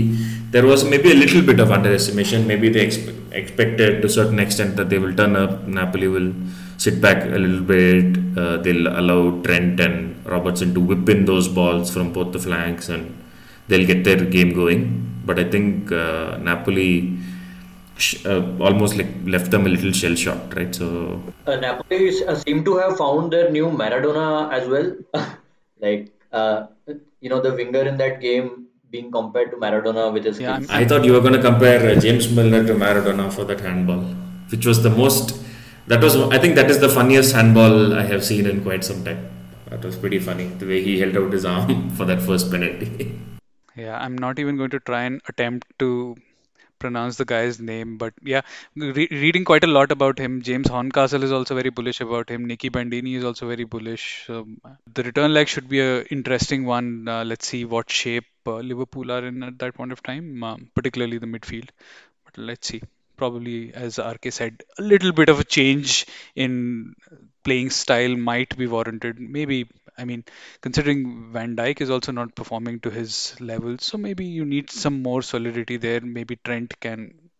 [0.55, 2.47] there was maybe a little bit of underestimation.
[2.47, 5.67] Maybe they expe- expected to a certain extent that they will turn up.
[5.67, 6.33] Napoli will
[6.79, 8.19] sit back a little bit.
[8.37, 12.89] Uh, they'll allow Trent and Robertson to whip in those balls from both the flanks,
[12.89, 13.17] and
[13.69, 14.83] they'll get their game going.
[15.25, 17.19] But I think uh, Napoli
[17.97, 20.75] sh- uh, almost like left them a little shell shocked, right?
[20.75, 24.89] So uh, napoli is- uh, seem to have found their new maradona as well
[25.81, 26.67] like uh,
[27.21, 30.63] you know the winger in that game being compared to maradona with his yeah, I'm,
[30.65, 33.45] skills I I'm thought you were going to compare uh, James Milner to Maradona for
[33.45, 34.03] that handball,
[34.51, 35.35] which was the most.
[35.89, 39.05] That was, I think, that is the funniest handball I have seen in quite some
[39.05, 39.31] time.
[39.71, 43.17] That was pretty funny the way he held out his arm for that first penalty.
[43.77, 46.17] yeah, I'm not even going to try and attempt to
[46.79, 48.41] pronounce the guy's name, but yeah,
[48.75, 50.43] re reading quite a lot about him.
[50.43, 52.47] James Horncastle is also very bullish about him.
[52.47, 54.27] Nicky Bandini is also very bullish.
[54.29, 54.61] Um,
[54.93, 57.07] the return leg should be a interesting one.
[57.09, 60.71] Uh, let's see what shape uh, Liverpool are in at that point of time, um,
[60.75, 61.71] particularly the midfield.
[62.25, 62.83] But let's see.
[63.17, 66.95] Probably, as RK said, a little bit of a change in
[67.45, 69.19] playing style might be warranted.
[69.21, 70.25] Maybe, I mean,
[70.61, 75.03] considering Van Dijk is also not performing to his level, so maybe you need some
[75.03, 76.01] more solidity there.
[76.01, 77.31] Maybe Trent can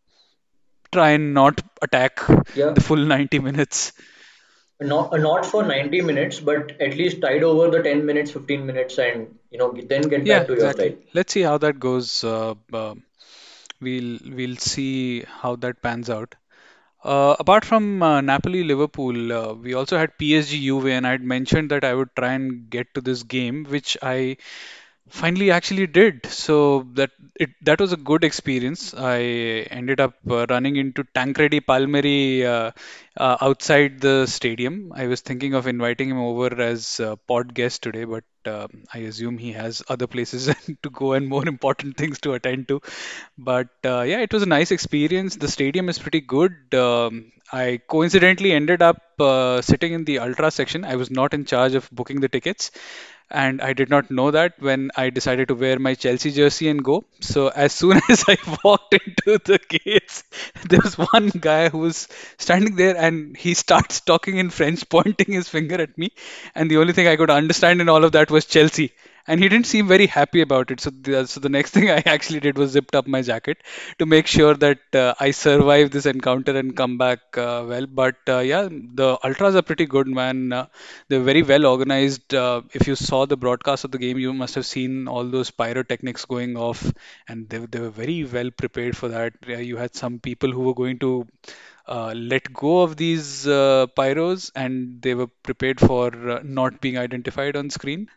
[0.93, 2.21] try and not attack
[2.55, 3.93] Yeah, the full 90 minutes.
[4.81, 8.99] not not for 90 minutes, but at least tide over the 10 minutes, 15 minutes,
[8.99, 10.93] and you know then get Yeah, back to your style.
[10.93, 11.15] exactly.
[11.15, 12.25] Let's see how that goes.
[12.25, 12.95] Uh, uh,
[13.81, 16.35] we'll we'll see how that pans out.
[17.05, 21.71] Uh, apart from uh, Napoli Liverpool, uh, we also had PSG Juve, and I'd mentioned
[21.71, 24.39] that I would try and get to this game, which I
[25.09, 26.27] finally actually did.
[26.27, 28.95] So that it that was a good experience.
[28.95, 29.19] I
[29.79, 32.71] ended up uh, running into tancredi palmieri uh,
[33.17, 34.93] uh, outside the stadium.
[34.95, 38.99] I was thinking of inviting him over as a pod guest today but um, i
[38.99, 40.47] assume he has other places
[40.85, 42.81] to go and more important things to attend to.
[43.39, 45.37] But uh, yeah it was a nice experience.
[45.37, 46.53] The stadium is pretty good.
[46.75, 50.85] Um, I coincidentally ended up uh, sitting in the ultra section.
[50.85, 52.71] I was not in charge of booking the tickets,
[53.31, 56.83] and I did not know that when I decided to wear my Chelsea jersey and
[56.85, 57.05] go.
[57.21, 60.25] So as soon as I walked into the gates,
[60.69, 62.09] there was one guy who was
[62.39, 66.13] standing there and he starts talking in French, pointing his finger at me,
[66.55, 68.93] and the only thing I could understand in all of that was Chelsea.
[69.29, 70.81] And he didn't seem very happy about it.
[70.81, 73.59] So the, so the next thing I actually did was zipped up my jacket
[73.99, 77.87] to make sure that uh, I survive this encounter and come back uh, well.
[77.87, 80.53] But uh, yeah, the ultras are pretty good, man.
[80.53, 80.67] Uh,
[81.09, 82.35] they're very well organized.
[82.35, 85.51] Uh, if you saw the broadcast of the game, you must have seen all those
[85.51, 86.93] pyrotechnics going off,
[87.29, 89.33] and they, they were very well prepared for that.
[89.47, 91.27] You had some people who were going to
[91.89, 96.99] uh, let go of these uh, pyros, and they were prepared for uh, not being
[96.99, 98.09] identified on screen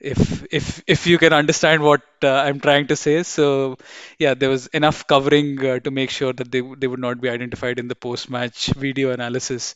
[0.00, 3.22] if if if you can understand what uh, I'm trying to say.
[3.22, 3.76] So
[4.18, 7.28] yeah, there was enough covering uh, to make sure that they they would not be
[7.28, 9.74] identified in the post-match video analysis.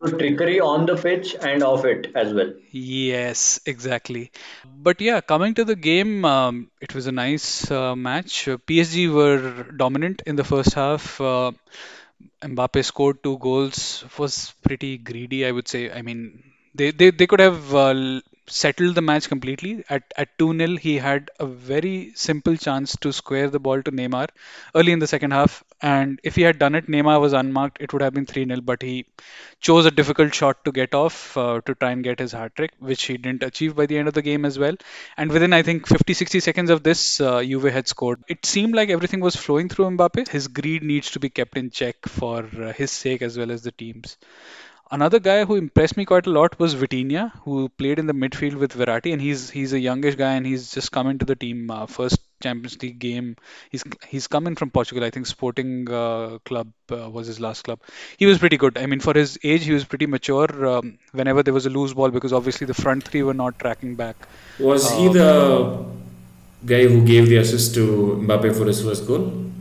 [0.00, 2.52] So trickery on the pitch and off it as well.
[2.70, 4.32] Yes, exactly.
[4.64, 8.48] But yeah, coming to the game, um, it was a nice uh, match.
[8.48, 11.20] Uh, PSG were dominant in the first half.
[11.20, 11.52] Uh,
[12.42, 15.90] Mbappe scored two goals, was pretty greedy, I would say.
[15.90, 16.42] I mean,
[16.74, 19.84] they, they, they could have uh, settled the match completely.
[19.88, 23.90] At, at 2 nil, he had a very simple chance to square the ball to
[23.90, 24.28] Neymar
[24.74, 25.64] early in the second half.
[25.80, 28.60] And if he had done it, Neymar was unmarked, it would have been 3 nil.
[28.60, 29.06] But he
[29.60, 32.72] chose a difficult shot to get off uh, to try and get his hat trick,
[32.78, 34.74] which he didn't achieve by the end of the game as well.
[35.16, 38.22] And within, I think, 50 60 seconds of this, uh, Juve had scored.
[38.28, 40.28] It seemed like everything was flowing through Mbappe.
[40.28, 43.62] His greed needs to be kept in check for uh, his sake as well as
[43.62, 44.16] the team's.
[44.90, 48.54] Another guy who impressed me quite a lot was Vitinha, who played in the midfield
[48.54, 51.70] with Verratti, and he's he's a youngish guy, and he's just come into the team
[51.70, 53.36] uh, first Champions League game.
[53.70, 57.62] He's he's come in from Portugal, I think Sporting uh, Club uh, was his last
[57.64, 57.80] club.
[58.18, 58.78] He was pretty good.
[58.78, 60.66] I mean, for his age, he was pretty mature.
[60.66, 63.96] Um, whenever there was a loose ball, because obviously the front three were not tracking
[63.96, 64.28] back.
[64.58, 65.84] Was he Uh, the
[66.66, 67.84] guy who gave the assist to
[68.22, 69.53] Mbappe for his first goal?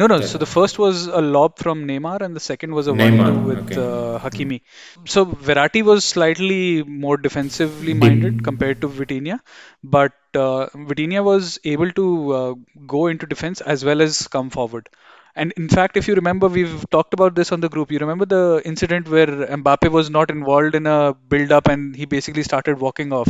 [0.00, 0.20] No, no.
[0.22, 3.58] So the first was a lob from Neymar, and the second was a 1-2 with
[3.64, 3.80] okay.
[3.80, 4.62] uh, Hakimi.
[5.04, 9.40] So Verratti was slightly more defensively minded compared to Vitinha,
[9.84, 12.54] but uh, Vitinha was able to uh,
[12.86, 14.88] go into defense as well as come forward.
[15.36, 17.92] And in fact, if you remember, we've talked about this on the group.
[17.92, 22.42] You remember the incident where Mbappe was not involved in a build-up and he basically
[22.42, 23.28] started walking off.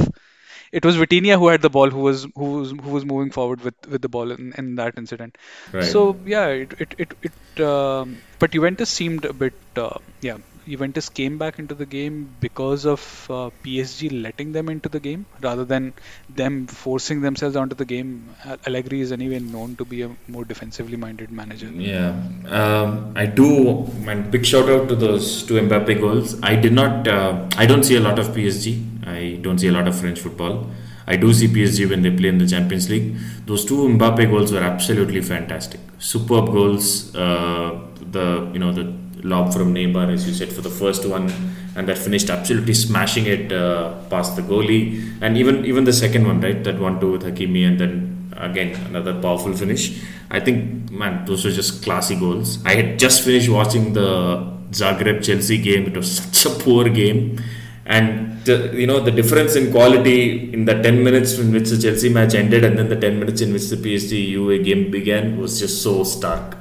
[0.73, 3.63] It was Vitinha who had the ball, who was who was who was moving forward
[3.63, 5.37] with with the ball in, in that incident.
[5.73, 5.85] Right.
[5.85, 10.39] So yeah, it it it, it um, but Juventus seemed a bit uh, yeah.
[10.67, 15.27] Juventus came back into the game because of uh, PSG letting them into the game
[15.41, 15.93] rather than
[16.29, 18.29] them forcing themselves onto the game.
[18.67, 21.67] Allegri is anyway known to be a more defensively minded manager.
[21.67, 22.11] Yeah,
[22.47, 23.85] um, I do.
[24.05, 26.41] Man, big shout out to those two Mbappe goals.
[26.43, 27.09] I did not.
[27.09, 29.07] Uh, I don't see a lot of PSG.
[29.07, 30.71] I don't see a lot of French football.
[31.07, 33.17] I do see PSG when they play in the Champions League.
[33.47, 35.81] Those two Mbappe goals were absolutely fantastic.
[35.99, 37.15] Superb goals.
[37.15, 41.33] Uh, the you know the lob from Neymar, as you said, for the first one,
[41.77, 46.27] and that finished absolutely smashing it uh, past the goalie, and even even the second
[46.27, 50.01] one, right, that one two with Hakimi, and then again another powerful finish.
[50.31, 52.65] I think, man, those were just classy goals.
[52.65, 55.87] I had just finished watching the Zagreb Chelsea game.
[55.87, 57.43] It was such a poor game,
[57.85, 61.79] and the, you know the difference in quality in the 10 minutes in which the
[61.79, 65.39] Chelsea match ended, and then the 10 minutes in which the PSG UA game began
[65.39, 66.57] was just so stark.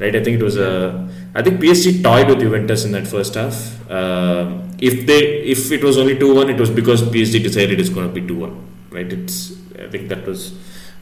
[0.00, 1.08] Right, I think it was a.
[1.34, 3.56] I think PSG toyed with Juventus in that first half.
[3.90, 5.20] Um if they,
[5.54, 8.26] if it was only two one, it was because PSG decided it's going to be
[8.26, 8.54] two one.
[8.90, 9.52] Right, it's.
[9.78, 10.54] I think that was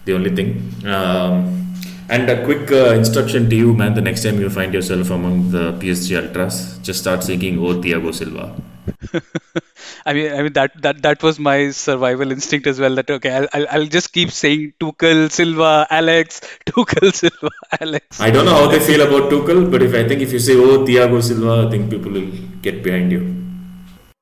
[0.05, 0.51] the only thing.
[0.85, 1.75] Um,
[2.09, 3.95] and a quick uh, instruction to you, man.
[3.95, 8.15] The next time you find yourself among the PSG ultras, just start singing "Oh Thiago
[8.15, 8.55] Silva."
[10.07, 12.95] I mean, I mean that that that was my survival instinct as well.
[12.95, 18.21] That okay, I'll I'll, I'll just keep saying Tuchel, Silva, Alex, Tuchel, Silva, Alex.
[18.21, 20.57] I don't know how they feel about Tuchel, but if I think if you say
[20.57, 22.31] oh Thiago Silva, I think people will
[22.63, 23.23] get behind you.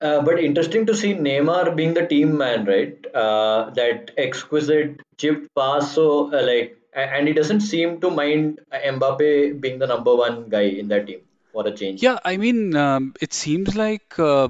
[0.00, 3.06] Uh, but interesting to see Neymar being the team man, right?
[3.14, 5.94] Uh, that exquisite chip pass.
[5.94, 10.68] So, uh, like, and he doesn't seem to mind Mbappe being the number one guy
[10.82, 11.20] in that team
[11.56, 12.02] for a change.
[12.02, 14.48] Yeah, I mean, um, it seems like uh,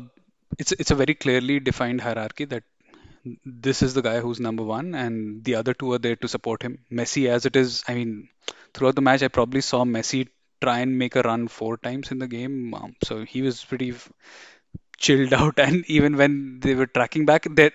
[0.58, 2.64] it's it's a very clearly defined hierarchy that
[3.66, 6.62] this is the guy who's number one, and the other two are there to support
[6.68, 6.78] him.
[7.00, 8.28] Messi, as it is, I mean,
[8.74, 10.28] throughout the match, I probably saw Messi
[10.60, 12.74] try and make a run four times in the game.
[12.74, 13.94] Um, so he was pretty
[14.98, 17.70] chilled out and even when they were tracking back they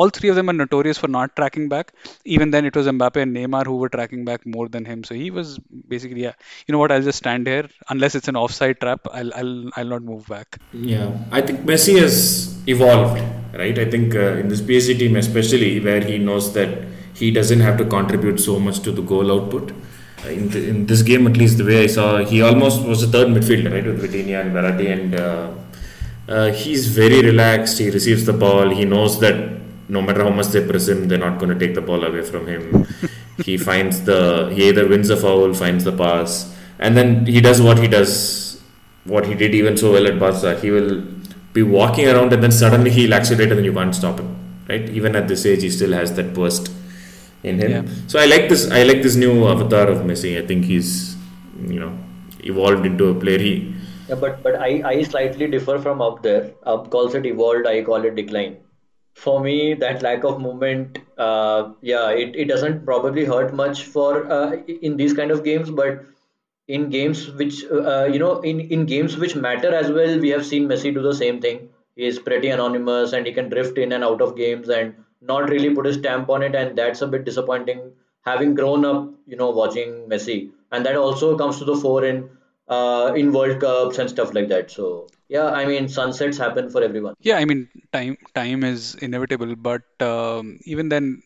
[0.00, 1.92] all three of them are notorious for not tracking back
[2.36, 5.14] even then it was Mbappe and Neymar who were tracking back more than him so
[5.22, 5.58] he was
[5.94, 6.36] basically yeah
[6.66, 9.92] you know what I'll just stand here unless it's an offside trap I'll I'll I'll
[9.94, 12.16] not move back Yeah, I think Messi has
[12.66, 13.20] evolved,
[13.54, 13.78] right?
[13.78, 16.84] I think uh, in this PSG team, especially where he knows that
[17.14, 19.72] he doesn't have to contribute so much to the goal output.
[20.24, 23.02] Uh, in, the, in this game, at least the way I saw, he almost was
[23.02, 25.52] a third midfielder, right, with Vitinha and Verratti, and uh,
[26.28, 27.78] uh, he's very relaxed.
[27.78, 28.70] He receives the ball.
[28.70, 29.59] He knows that
[29.96, 32.22] no matter how much they press him, they're not going to take the ball away
[32.22, 32.86] from him.
[33.44, 36.32] he finds the he either wins the foul, finds the pass,
[36.78, 38.12] and then he does what he does,
[39.04, 40.58] what he did even so well at Barca.
[40.60, 41.02] He will
[41.52, 44.36] be walking around and then suddenly he'll accelerate and you can't stop him.
[44.68, 44.88] Right?
[44.90, 46.70] Even at this age, he still has that burst
[47.42, 47.70] in him.
[47.70, 47.92] Yeah.
[48.06, 48.70] So I like this.
[48.70, 50.40] I like this new avatar of Messi.
[50.42, 51.16] I think he's
[51.74, 51.92] you know
[52.40, 53.38] evolved into a player.
[53.38, 53.74] He
[54.08, 56.52] Yeah, but but I, I slightly differ from Ab there.
[56.66, 58.58] Ab calls it evolved, I call it decline.
[59.22, 64.30] For me, that lack of movement, uh, yeah, it, it doesn't probably hurt much for
[64.32, 66.04] uh, in these kind of games, but
[66.68, 70.46] in games which uh, you know in, in games which matter as well, we have
[70.46, 71.68] seen Messi do the same thing.
[71.96, 75.50] He is pretty anonymous and he can drift in and out of games and not
[75.50, 77.92] really put his stamp on it, and that's a bit disappointing.
[78.22, 82.30] Having grown up, you know, watching Messi, and that also comes to the fore in
[82.68, 84.70] uh, in World Cups and stuff like that.
[84.70, 87.14] So yeah, I mean sunsets happen for everyone.
[87.28, 87.60] yeah I mean
[87.96, 91.22] time time is inevitable but um, even then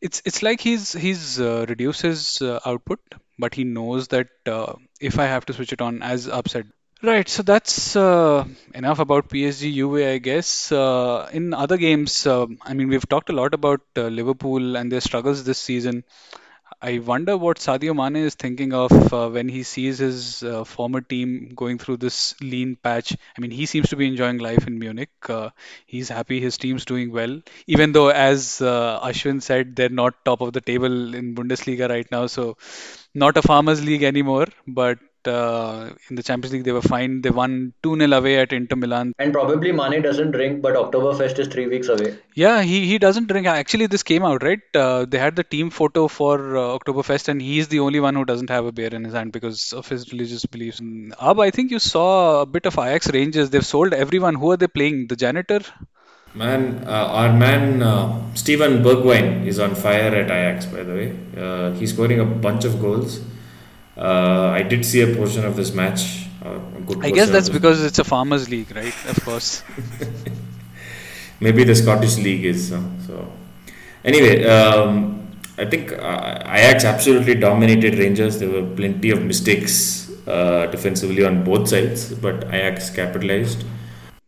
[0.00, 3.00] it's it's like he's he's uh, reduced his uh, output
[3.38, 6.66] but he knows that uh, if I have to switch it on as upset
[7.00, 8.44] Right, so that's uh,
[8.74, 10.72] enough about PSG UA, I guess.
[10.72, 14.90] Uh, in other games, uh, I mean, we've talked a lot about uh, Liverpool and
[14.90, 16.02] their struggles this season.
[16.80, 21.00] I wonder what Sadio Mane is thinking of uh, when he sees his uh, former
[21.00, 23.16] team going through this lean patch.
[23.36, 25.10] I mean, he seems to be enjoying life in Munich.
[25.28, 25.50] Uh,
[25.86, 30.40] he's happy his team's doing well, even though, as uh, Ashwin said, they're not top
[30.40, 32.26] of the table in Bundesliga right now.
[32.26, 32.56] So,
[33.14, 34.98] not a farmers league anymore, but
[35.28, 37.20] uh, in the Champions League they were fine.
[37.20, 39.12] They won 2-0 away at Inter Milan.
[39.18, 42.18] And probably Mane doesn't drink, but Oktoberfest is three weeks away.
[42.34, 43.46] Yeah, he, he doesn't drink.
[43.46, 44.60] Actually, this came out, right?
[44.74, 48.24] Uh, they had the team photo for uh, Oktoberfest, and he's the only one who
[48.24, 50.80] doesn't have a beer in his hand because of his religious beliefs.
[50.80, 53.50] And, Ab, I think you saw a bit of Ajax Rangers.
[53.50, 54.34] They've sold everyone.
[54.34, 55.06] Who are they playing?
[55.08, 55.60] The janitor?
[56.34, 61.18] Man, uh, our man uh, Steven Bergwijn is on fire at Ajax, by the way.
[61.36, 63.20] Uh, he's scoring a bunch of goals.
[63.98, 66.26] Uh, I did see a portion of this match.
[66.44, 68.94] Uh, a good I guess that's because it's a farmers league, right?
[69.08, 69.62] Of course.
[71.40, 72.72] Maybe the Scottish League is.
[72.72, 73.32] Uh, so,
[74.04, 78.38] anyway, um, I think uh, Ajax absolutely dominated Rangers.
[78.38, 83.64] There were plenty of mistakes uh, defensively on both sides, but Ajax capitalized.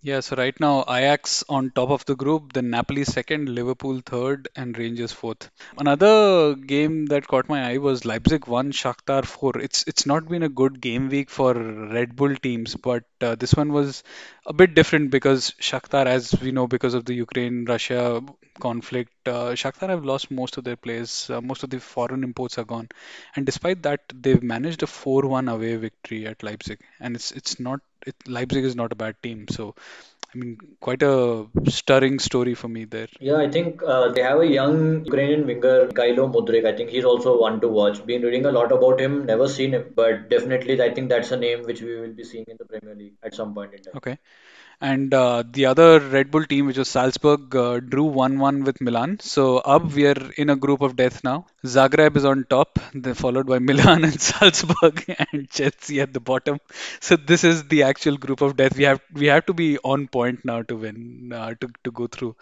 [0.03, 4.48] Yeah, so right now Ajax on top of the group, then Napoli second, Liverpool third,
[4.55, 5.51] and Rangers fourth.
[5.78, 9.59] Another game that caught my eye was Leipzig 1, Shakhtar 4.
[9.59, 13.55] It's it's not been a good game week for Red Bull teams, but uh, this
[13.55, 14.03] one was
[14.46, 18.22] a bit different because Shakhtar, as we know, because of the Ukraine-Russia
[18.61, 21.28] conflict, uh, Shakhtar have lost most of their players.
[21.30, 22.88] Uh, most of the foreign imports are gone,
[23.36, 27.80] and despite that, they've managed a 4-1 away victory at Leipzig, and it's it's not
[28.07, 29.46] it, Leipzig is not a bad team.
[29.51, 29.74] So,
[30.34, 33.09] I mean, quite a stirring story for me there.
[33.18, 36.66] Yeah, I think uh, they have a young Ukrainian winger, Gailo Mudryk.
[36.66, 38.05] I think he's also one to watch.
[38.07, 41.36] Been reading a lot about him, never seen him, but definitely I think that's a
[41.36, 43.94] name which we will be seeing in the Premier League at some point in time.
[43.96, 44.18] Okay.
[44.81, 49.18] And uh, the other Red Bull team, which was Salzburg, uh, drew 1-1 with Milan.
[49.20, 51.47] So Ab, we are in a group of death now.
[51.64, 56.59] Zagreb is on top, then followed by Milan and Salzburg and Chelsea at the bottom.
[57.01, 58.76] So this is the actual group of death.
[58.76, 62.07] We have we have to be on point now to win, uh, to to go
[62.07, 62.37] through.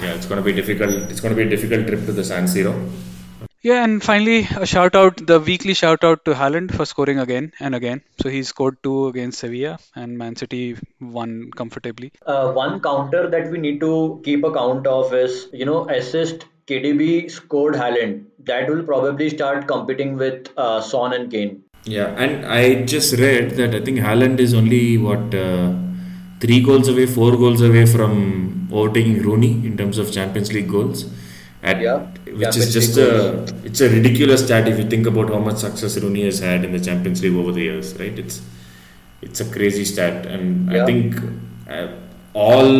[0.00, 0.90] Yeah, it's going to be difficult.
[1.10, 2.74] It's going to be a difficult trip to the San Siro.
[3.64, 7.52] Yeah, and finally, a shout out, the weekly shout out to Haaland for scoring again
[7.60, 8.02] and again.
[8.20, 12.10] So he scored two against Sevilla, and Man City won comfortably.
[12.26, 17.30] Uh, one counter that we need to keep account of is, you know, assist KDB
[17.30, 18.24] scored Haaland.
[18.40, 21.62] That will probably start competing with uh, Son and Kane.
[21.84, 25.72] Yeah, and I just read that I think Haaland is only what uh,
[26.40, 31.04] three goals away, four goals away from overtaking Rooney in terms of Champions League goals.
[31.62, 35.06] At, Yeah, which is Champions just League a it's a ridiculous stat if you think
[35.06, 38.18] about how much success Rooney has had in the Champions League over the years, right?
[38.18, 38.42] It's
[39.22, 41.16] it's a crazy stat, and I think
[41.68, 41.88] uh,
[42.34, 42.72] all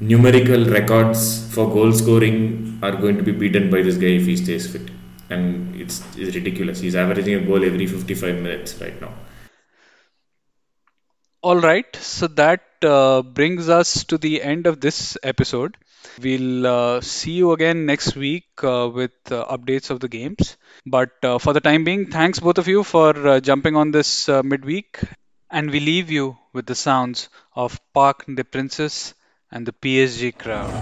[0.00, 4.36] numerical records for goal scoring are going to be beaten by this guy if he
[4.36, 4.90] stays fit,
[5.30, 6.80] and it's, it's ridiculous.
[6.80, 9.12] He's averaging a goal every 55 minutes right now.
[11.42, 15.76] All right, so that uh, brings us to the end of this episode.
[16.20, 20.56] We'll uh, see you again next week uh, with uh, updates of the games.
[20.86, 24.28] But uh, for the time being, thanks both of you for uh, jumping on this
[24.28, 25.00] midweek.
[25.50, 29.14] And we leave you with the sounds of Parc des Princes
[29.50, 30.76] and the PSG crowd.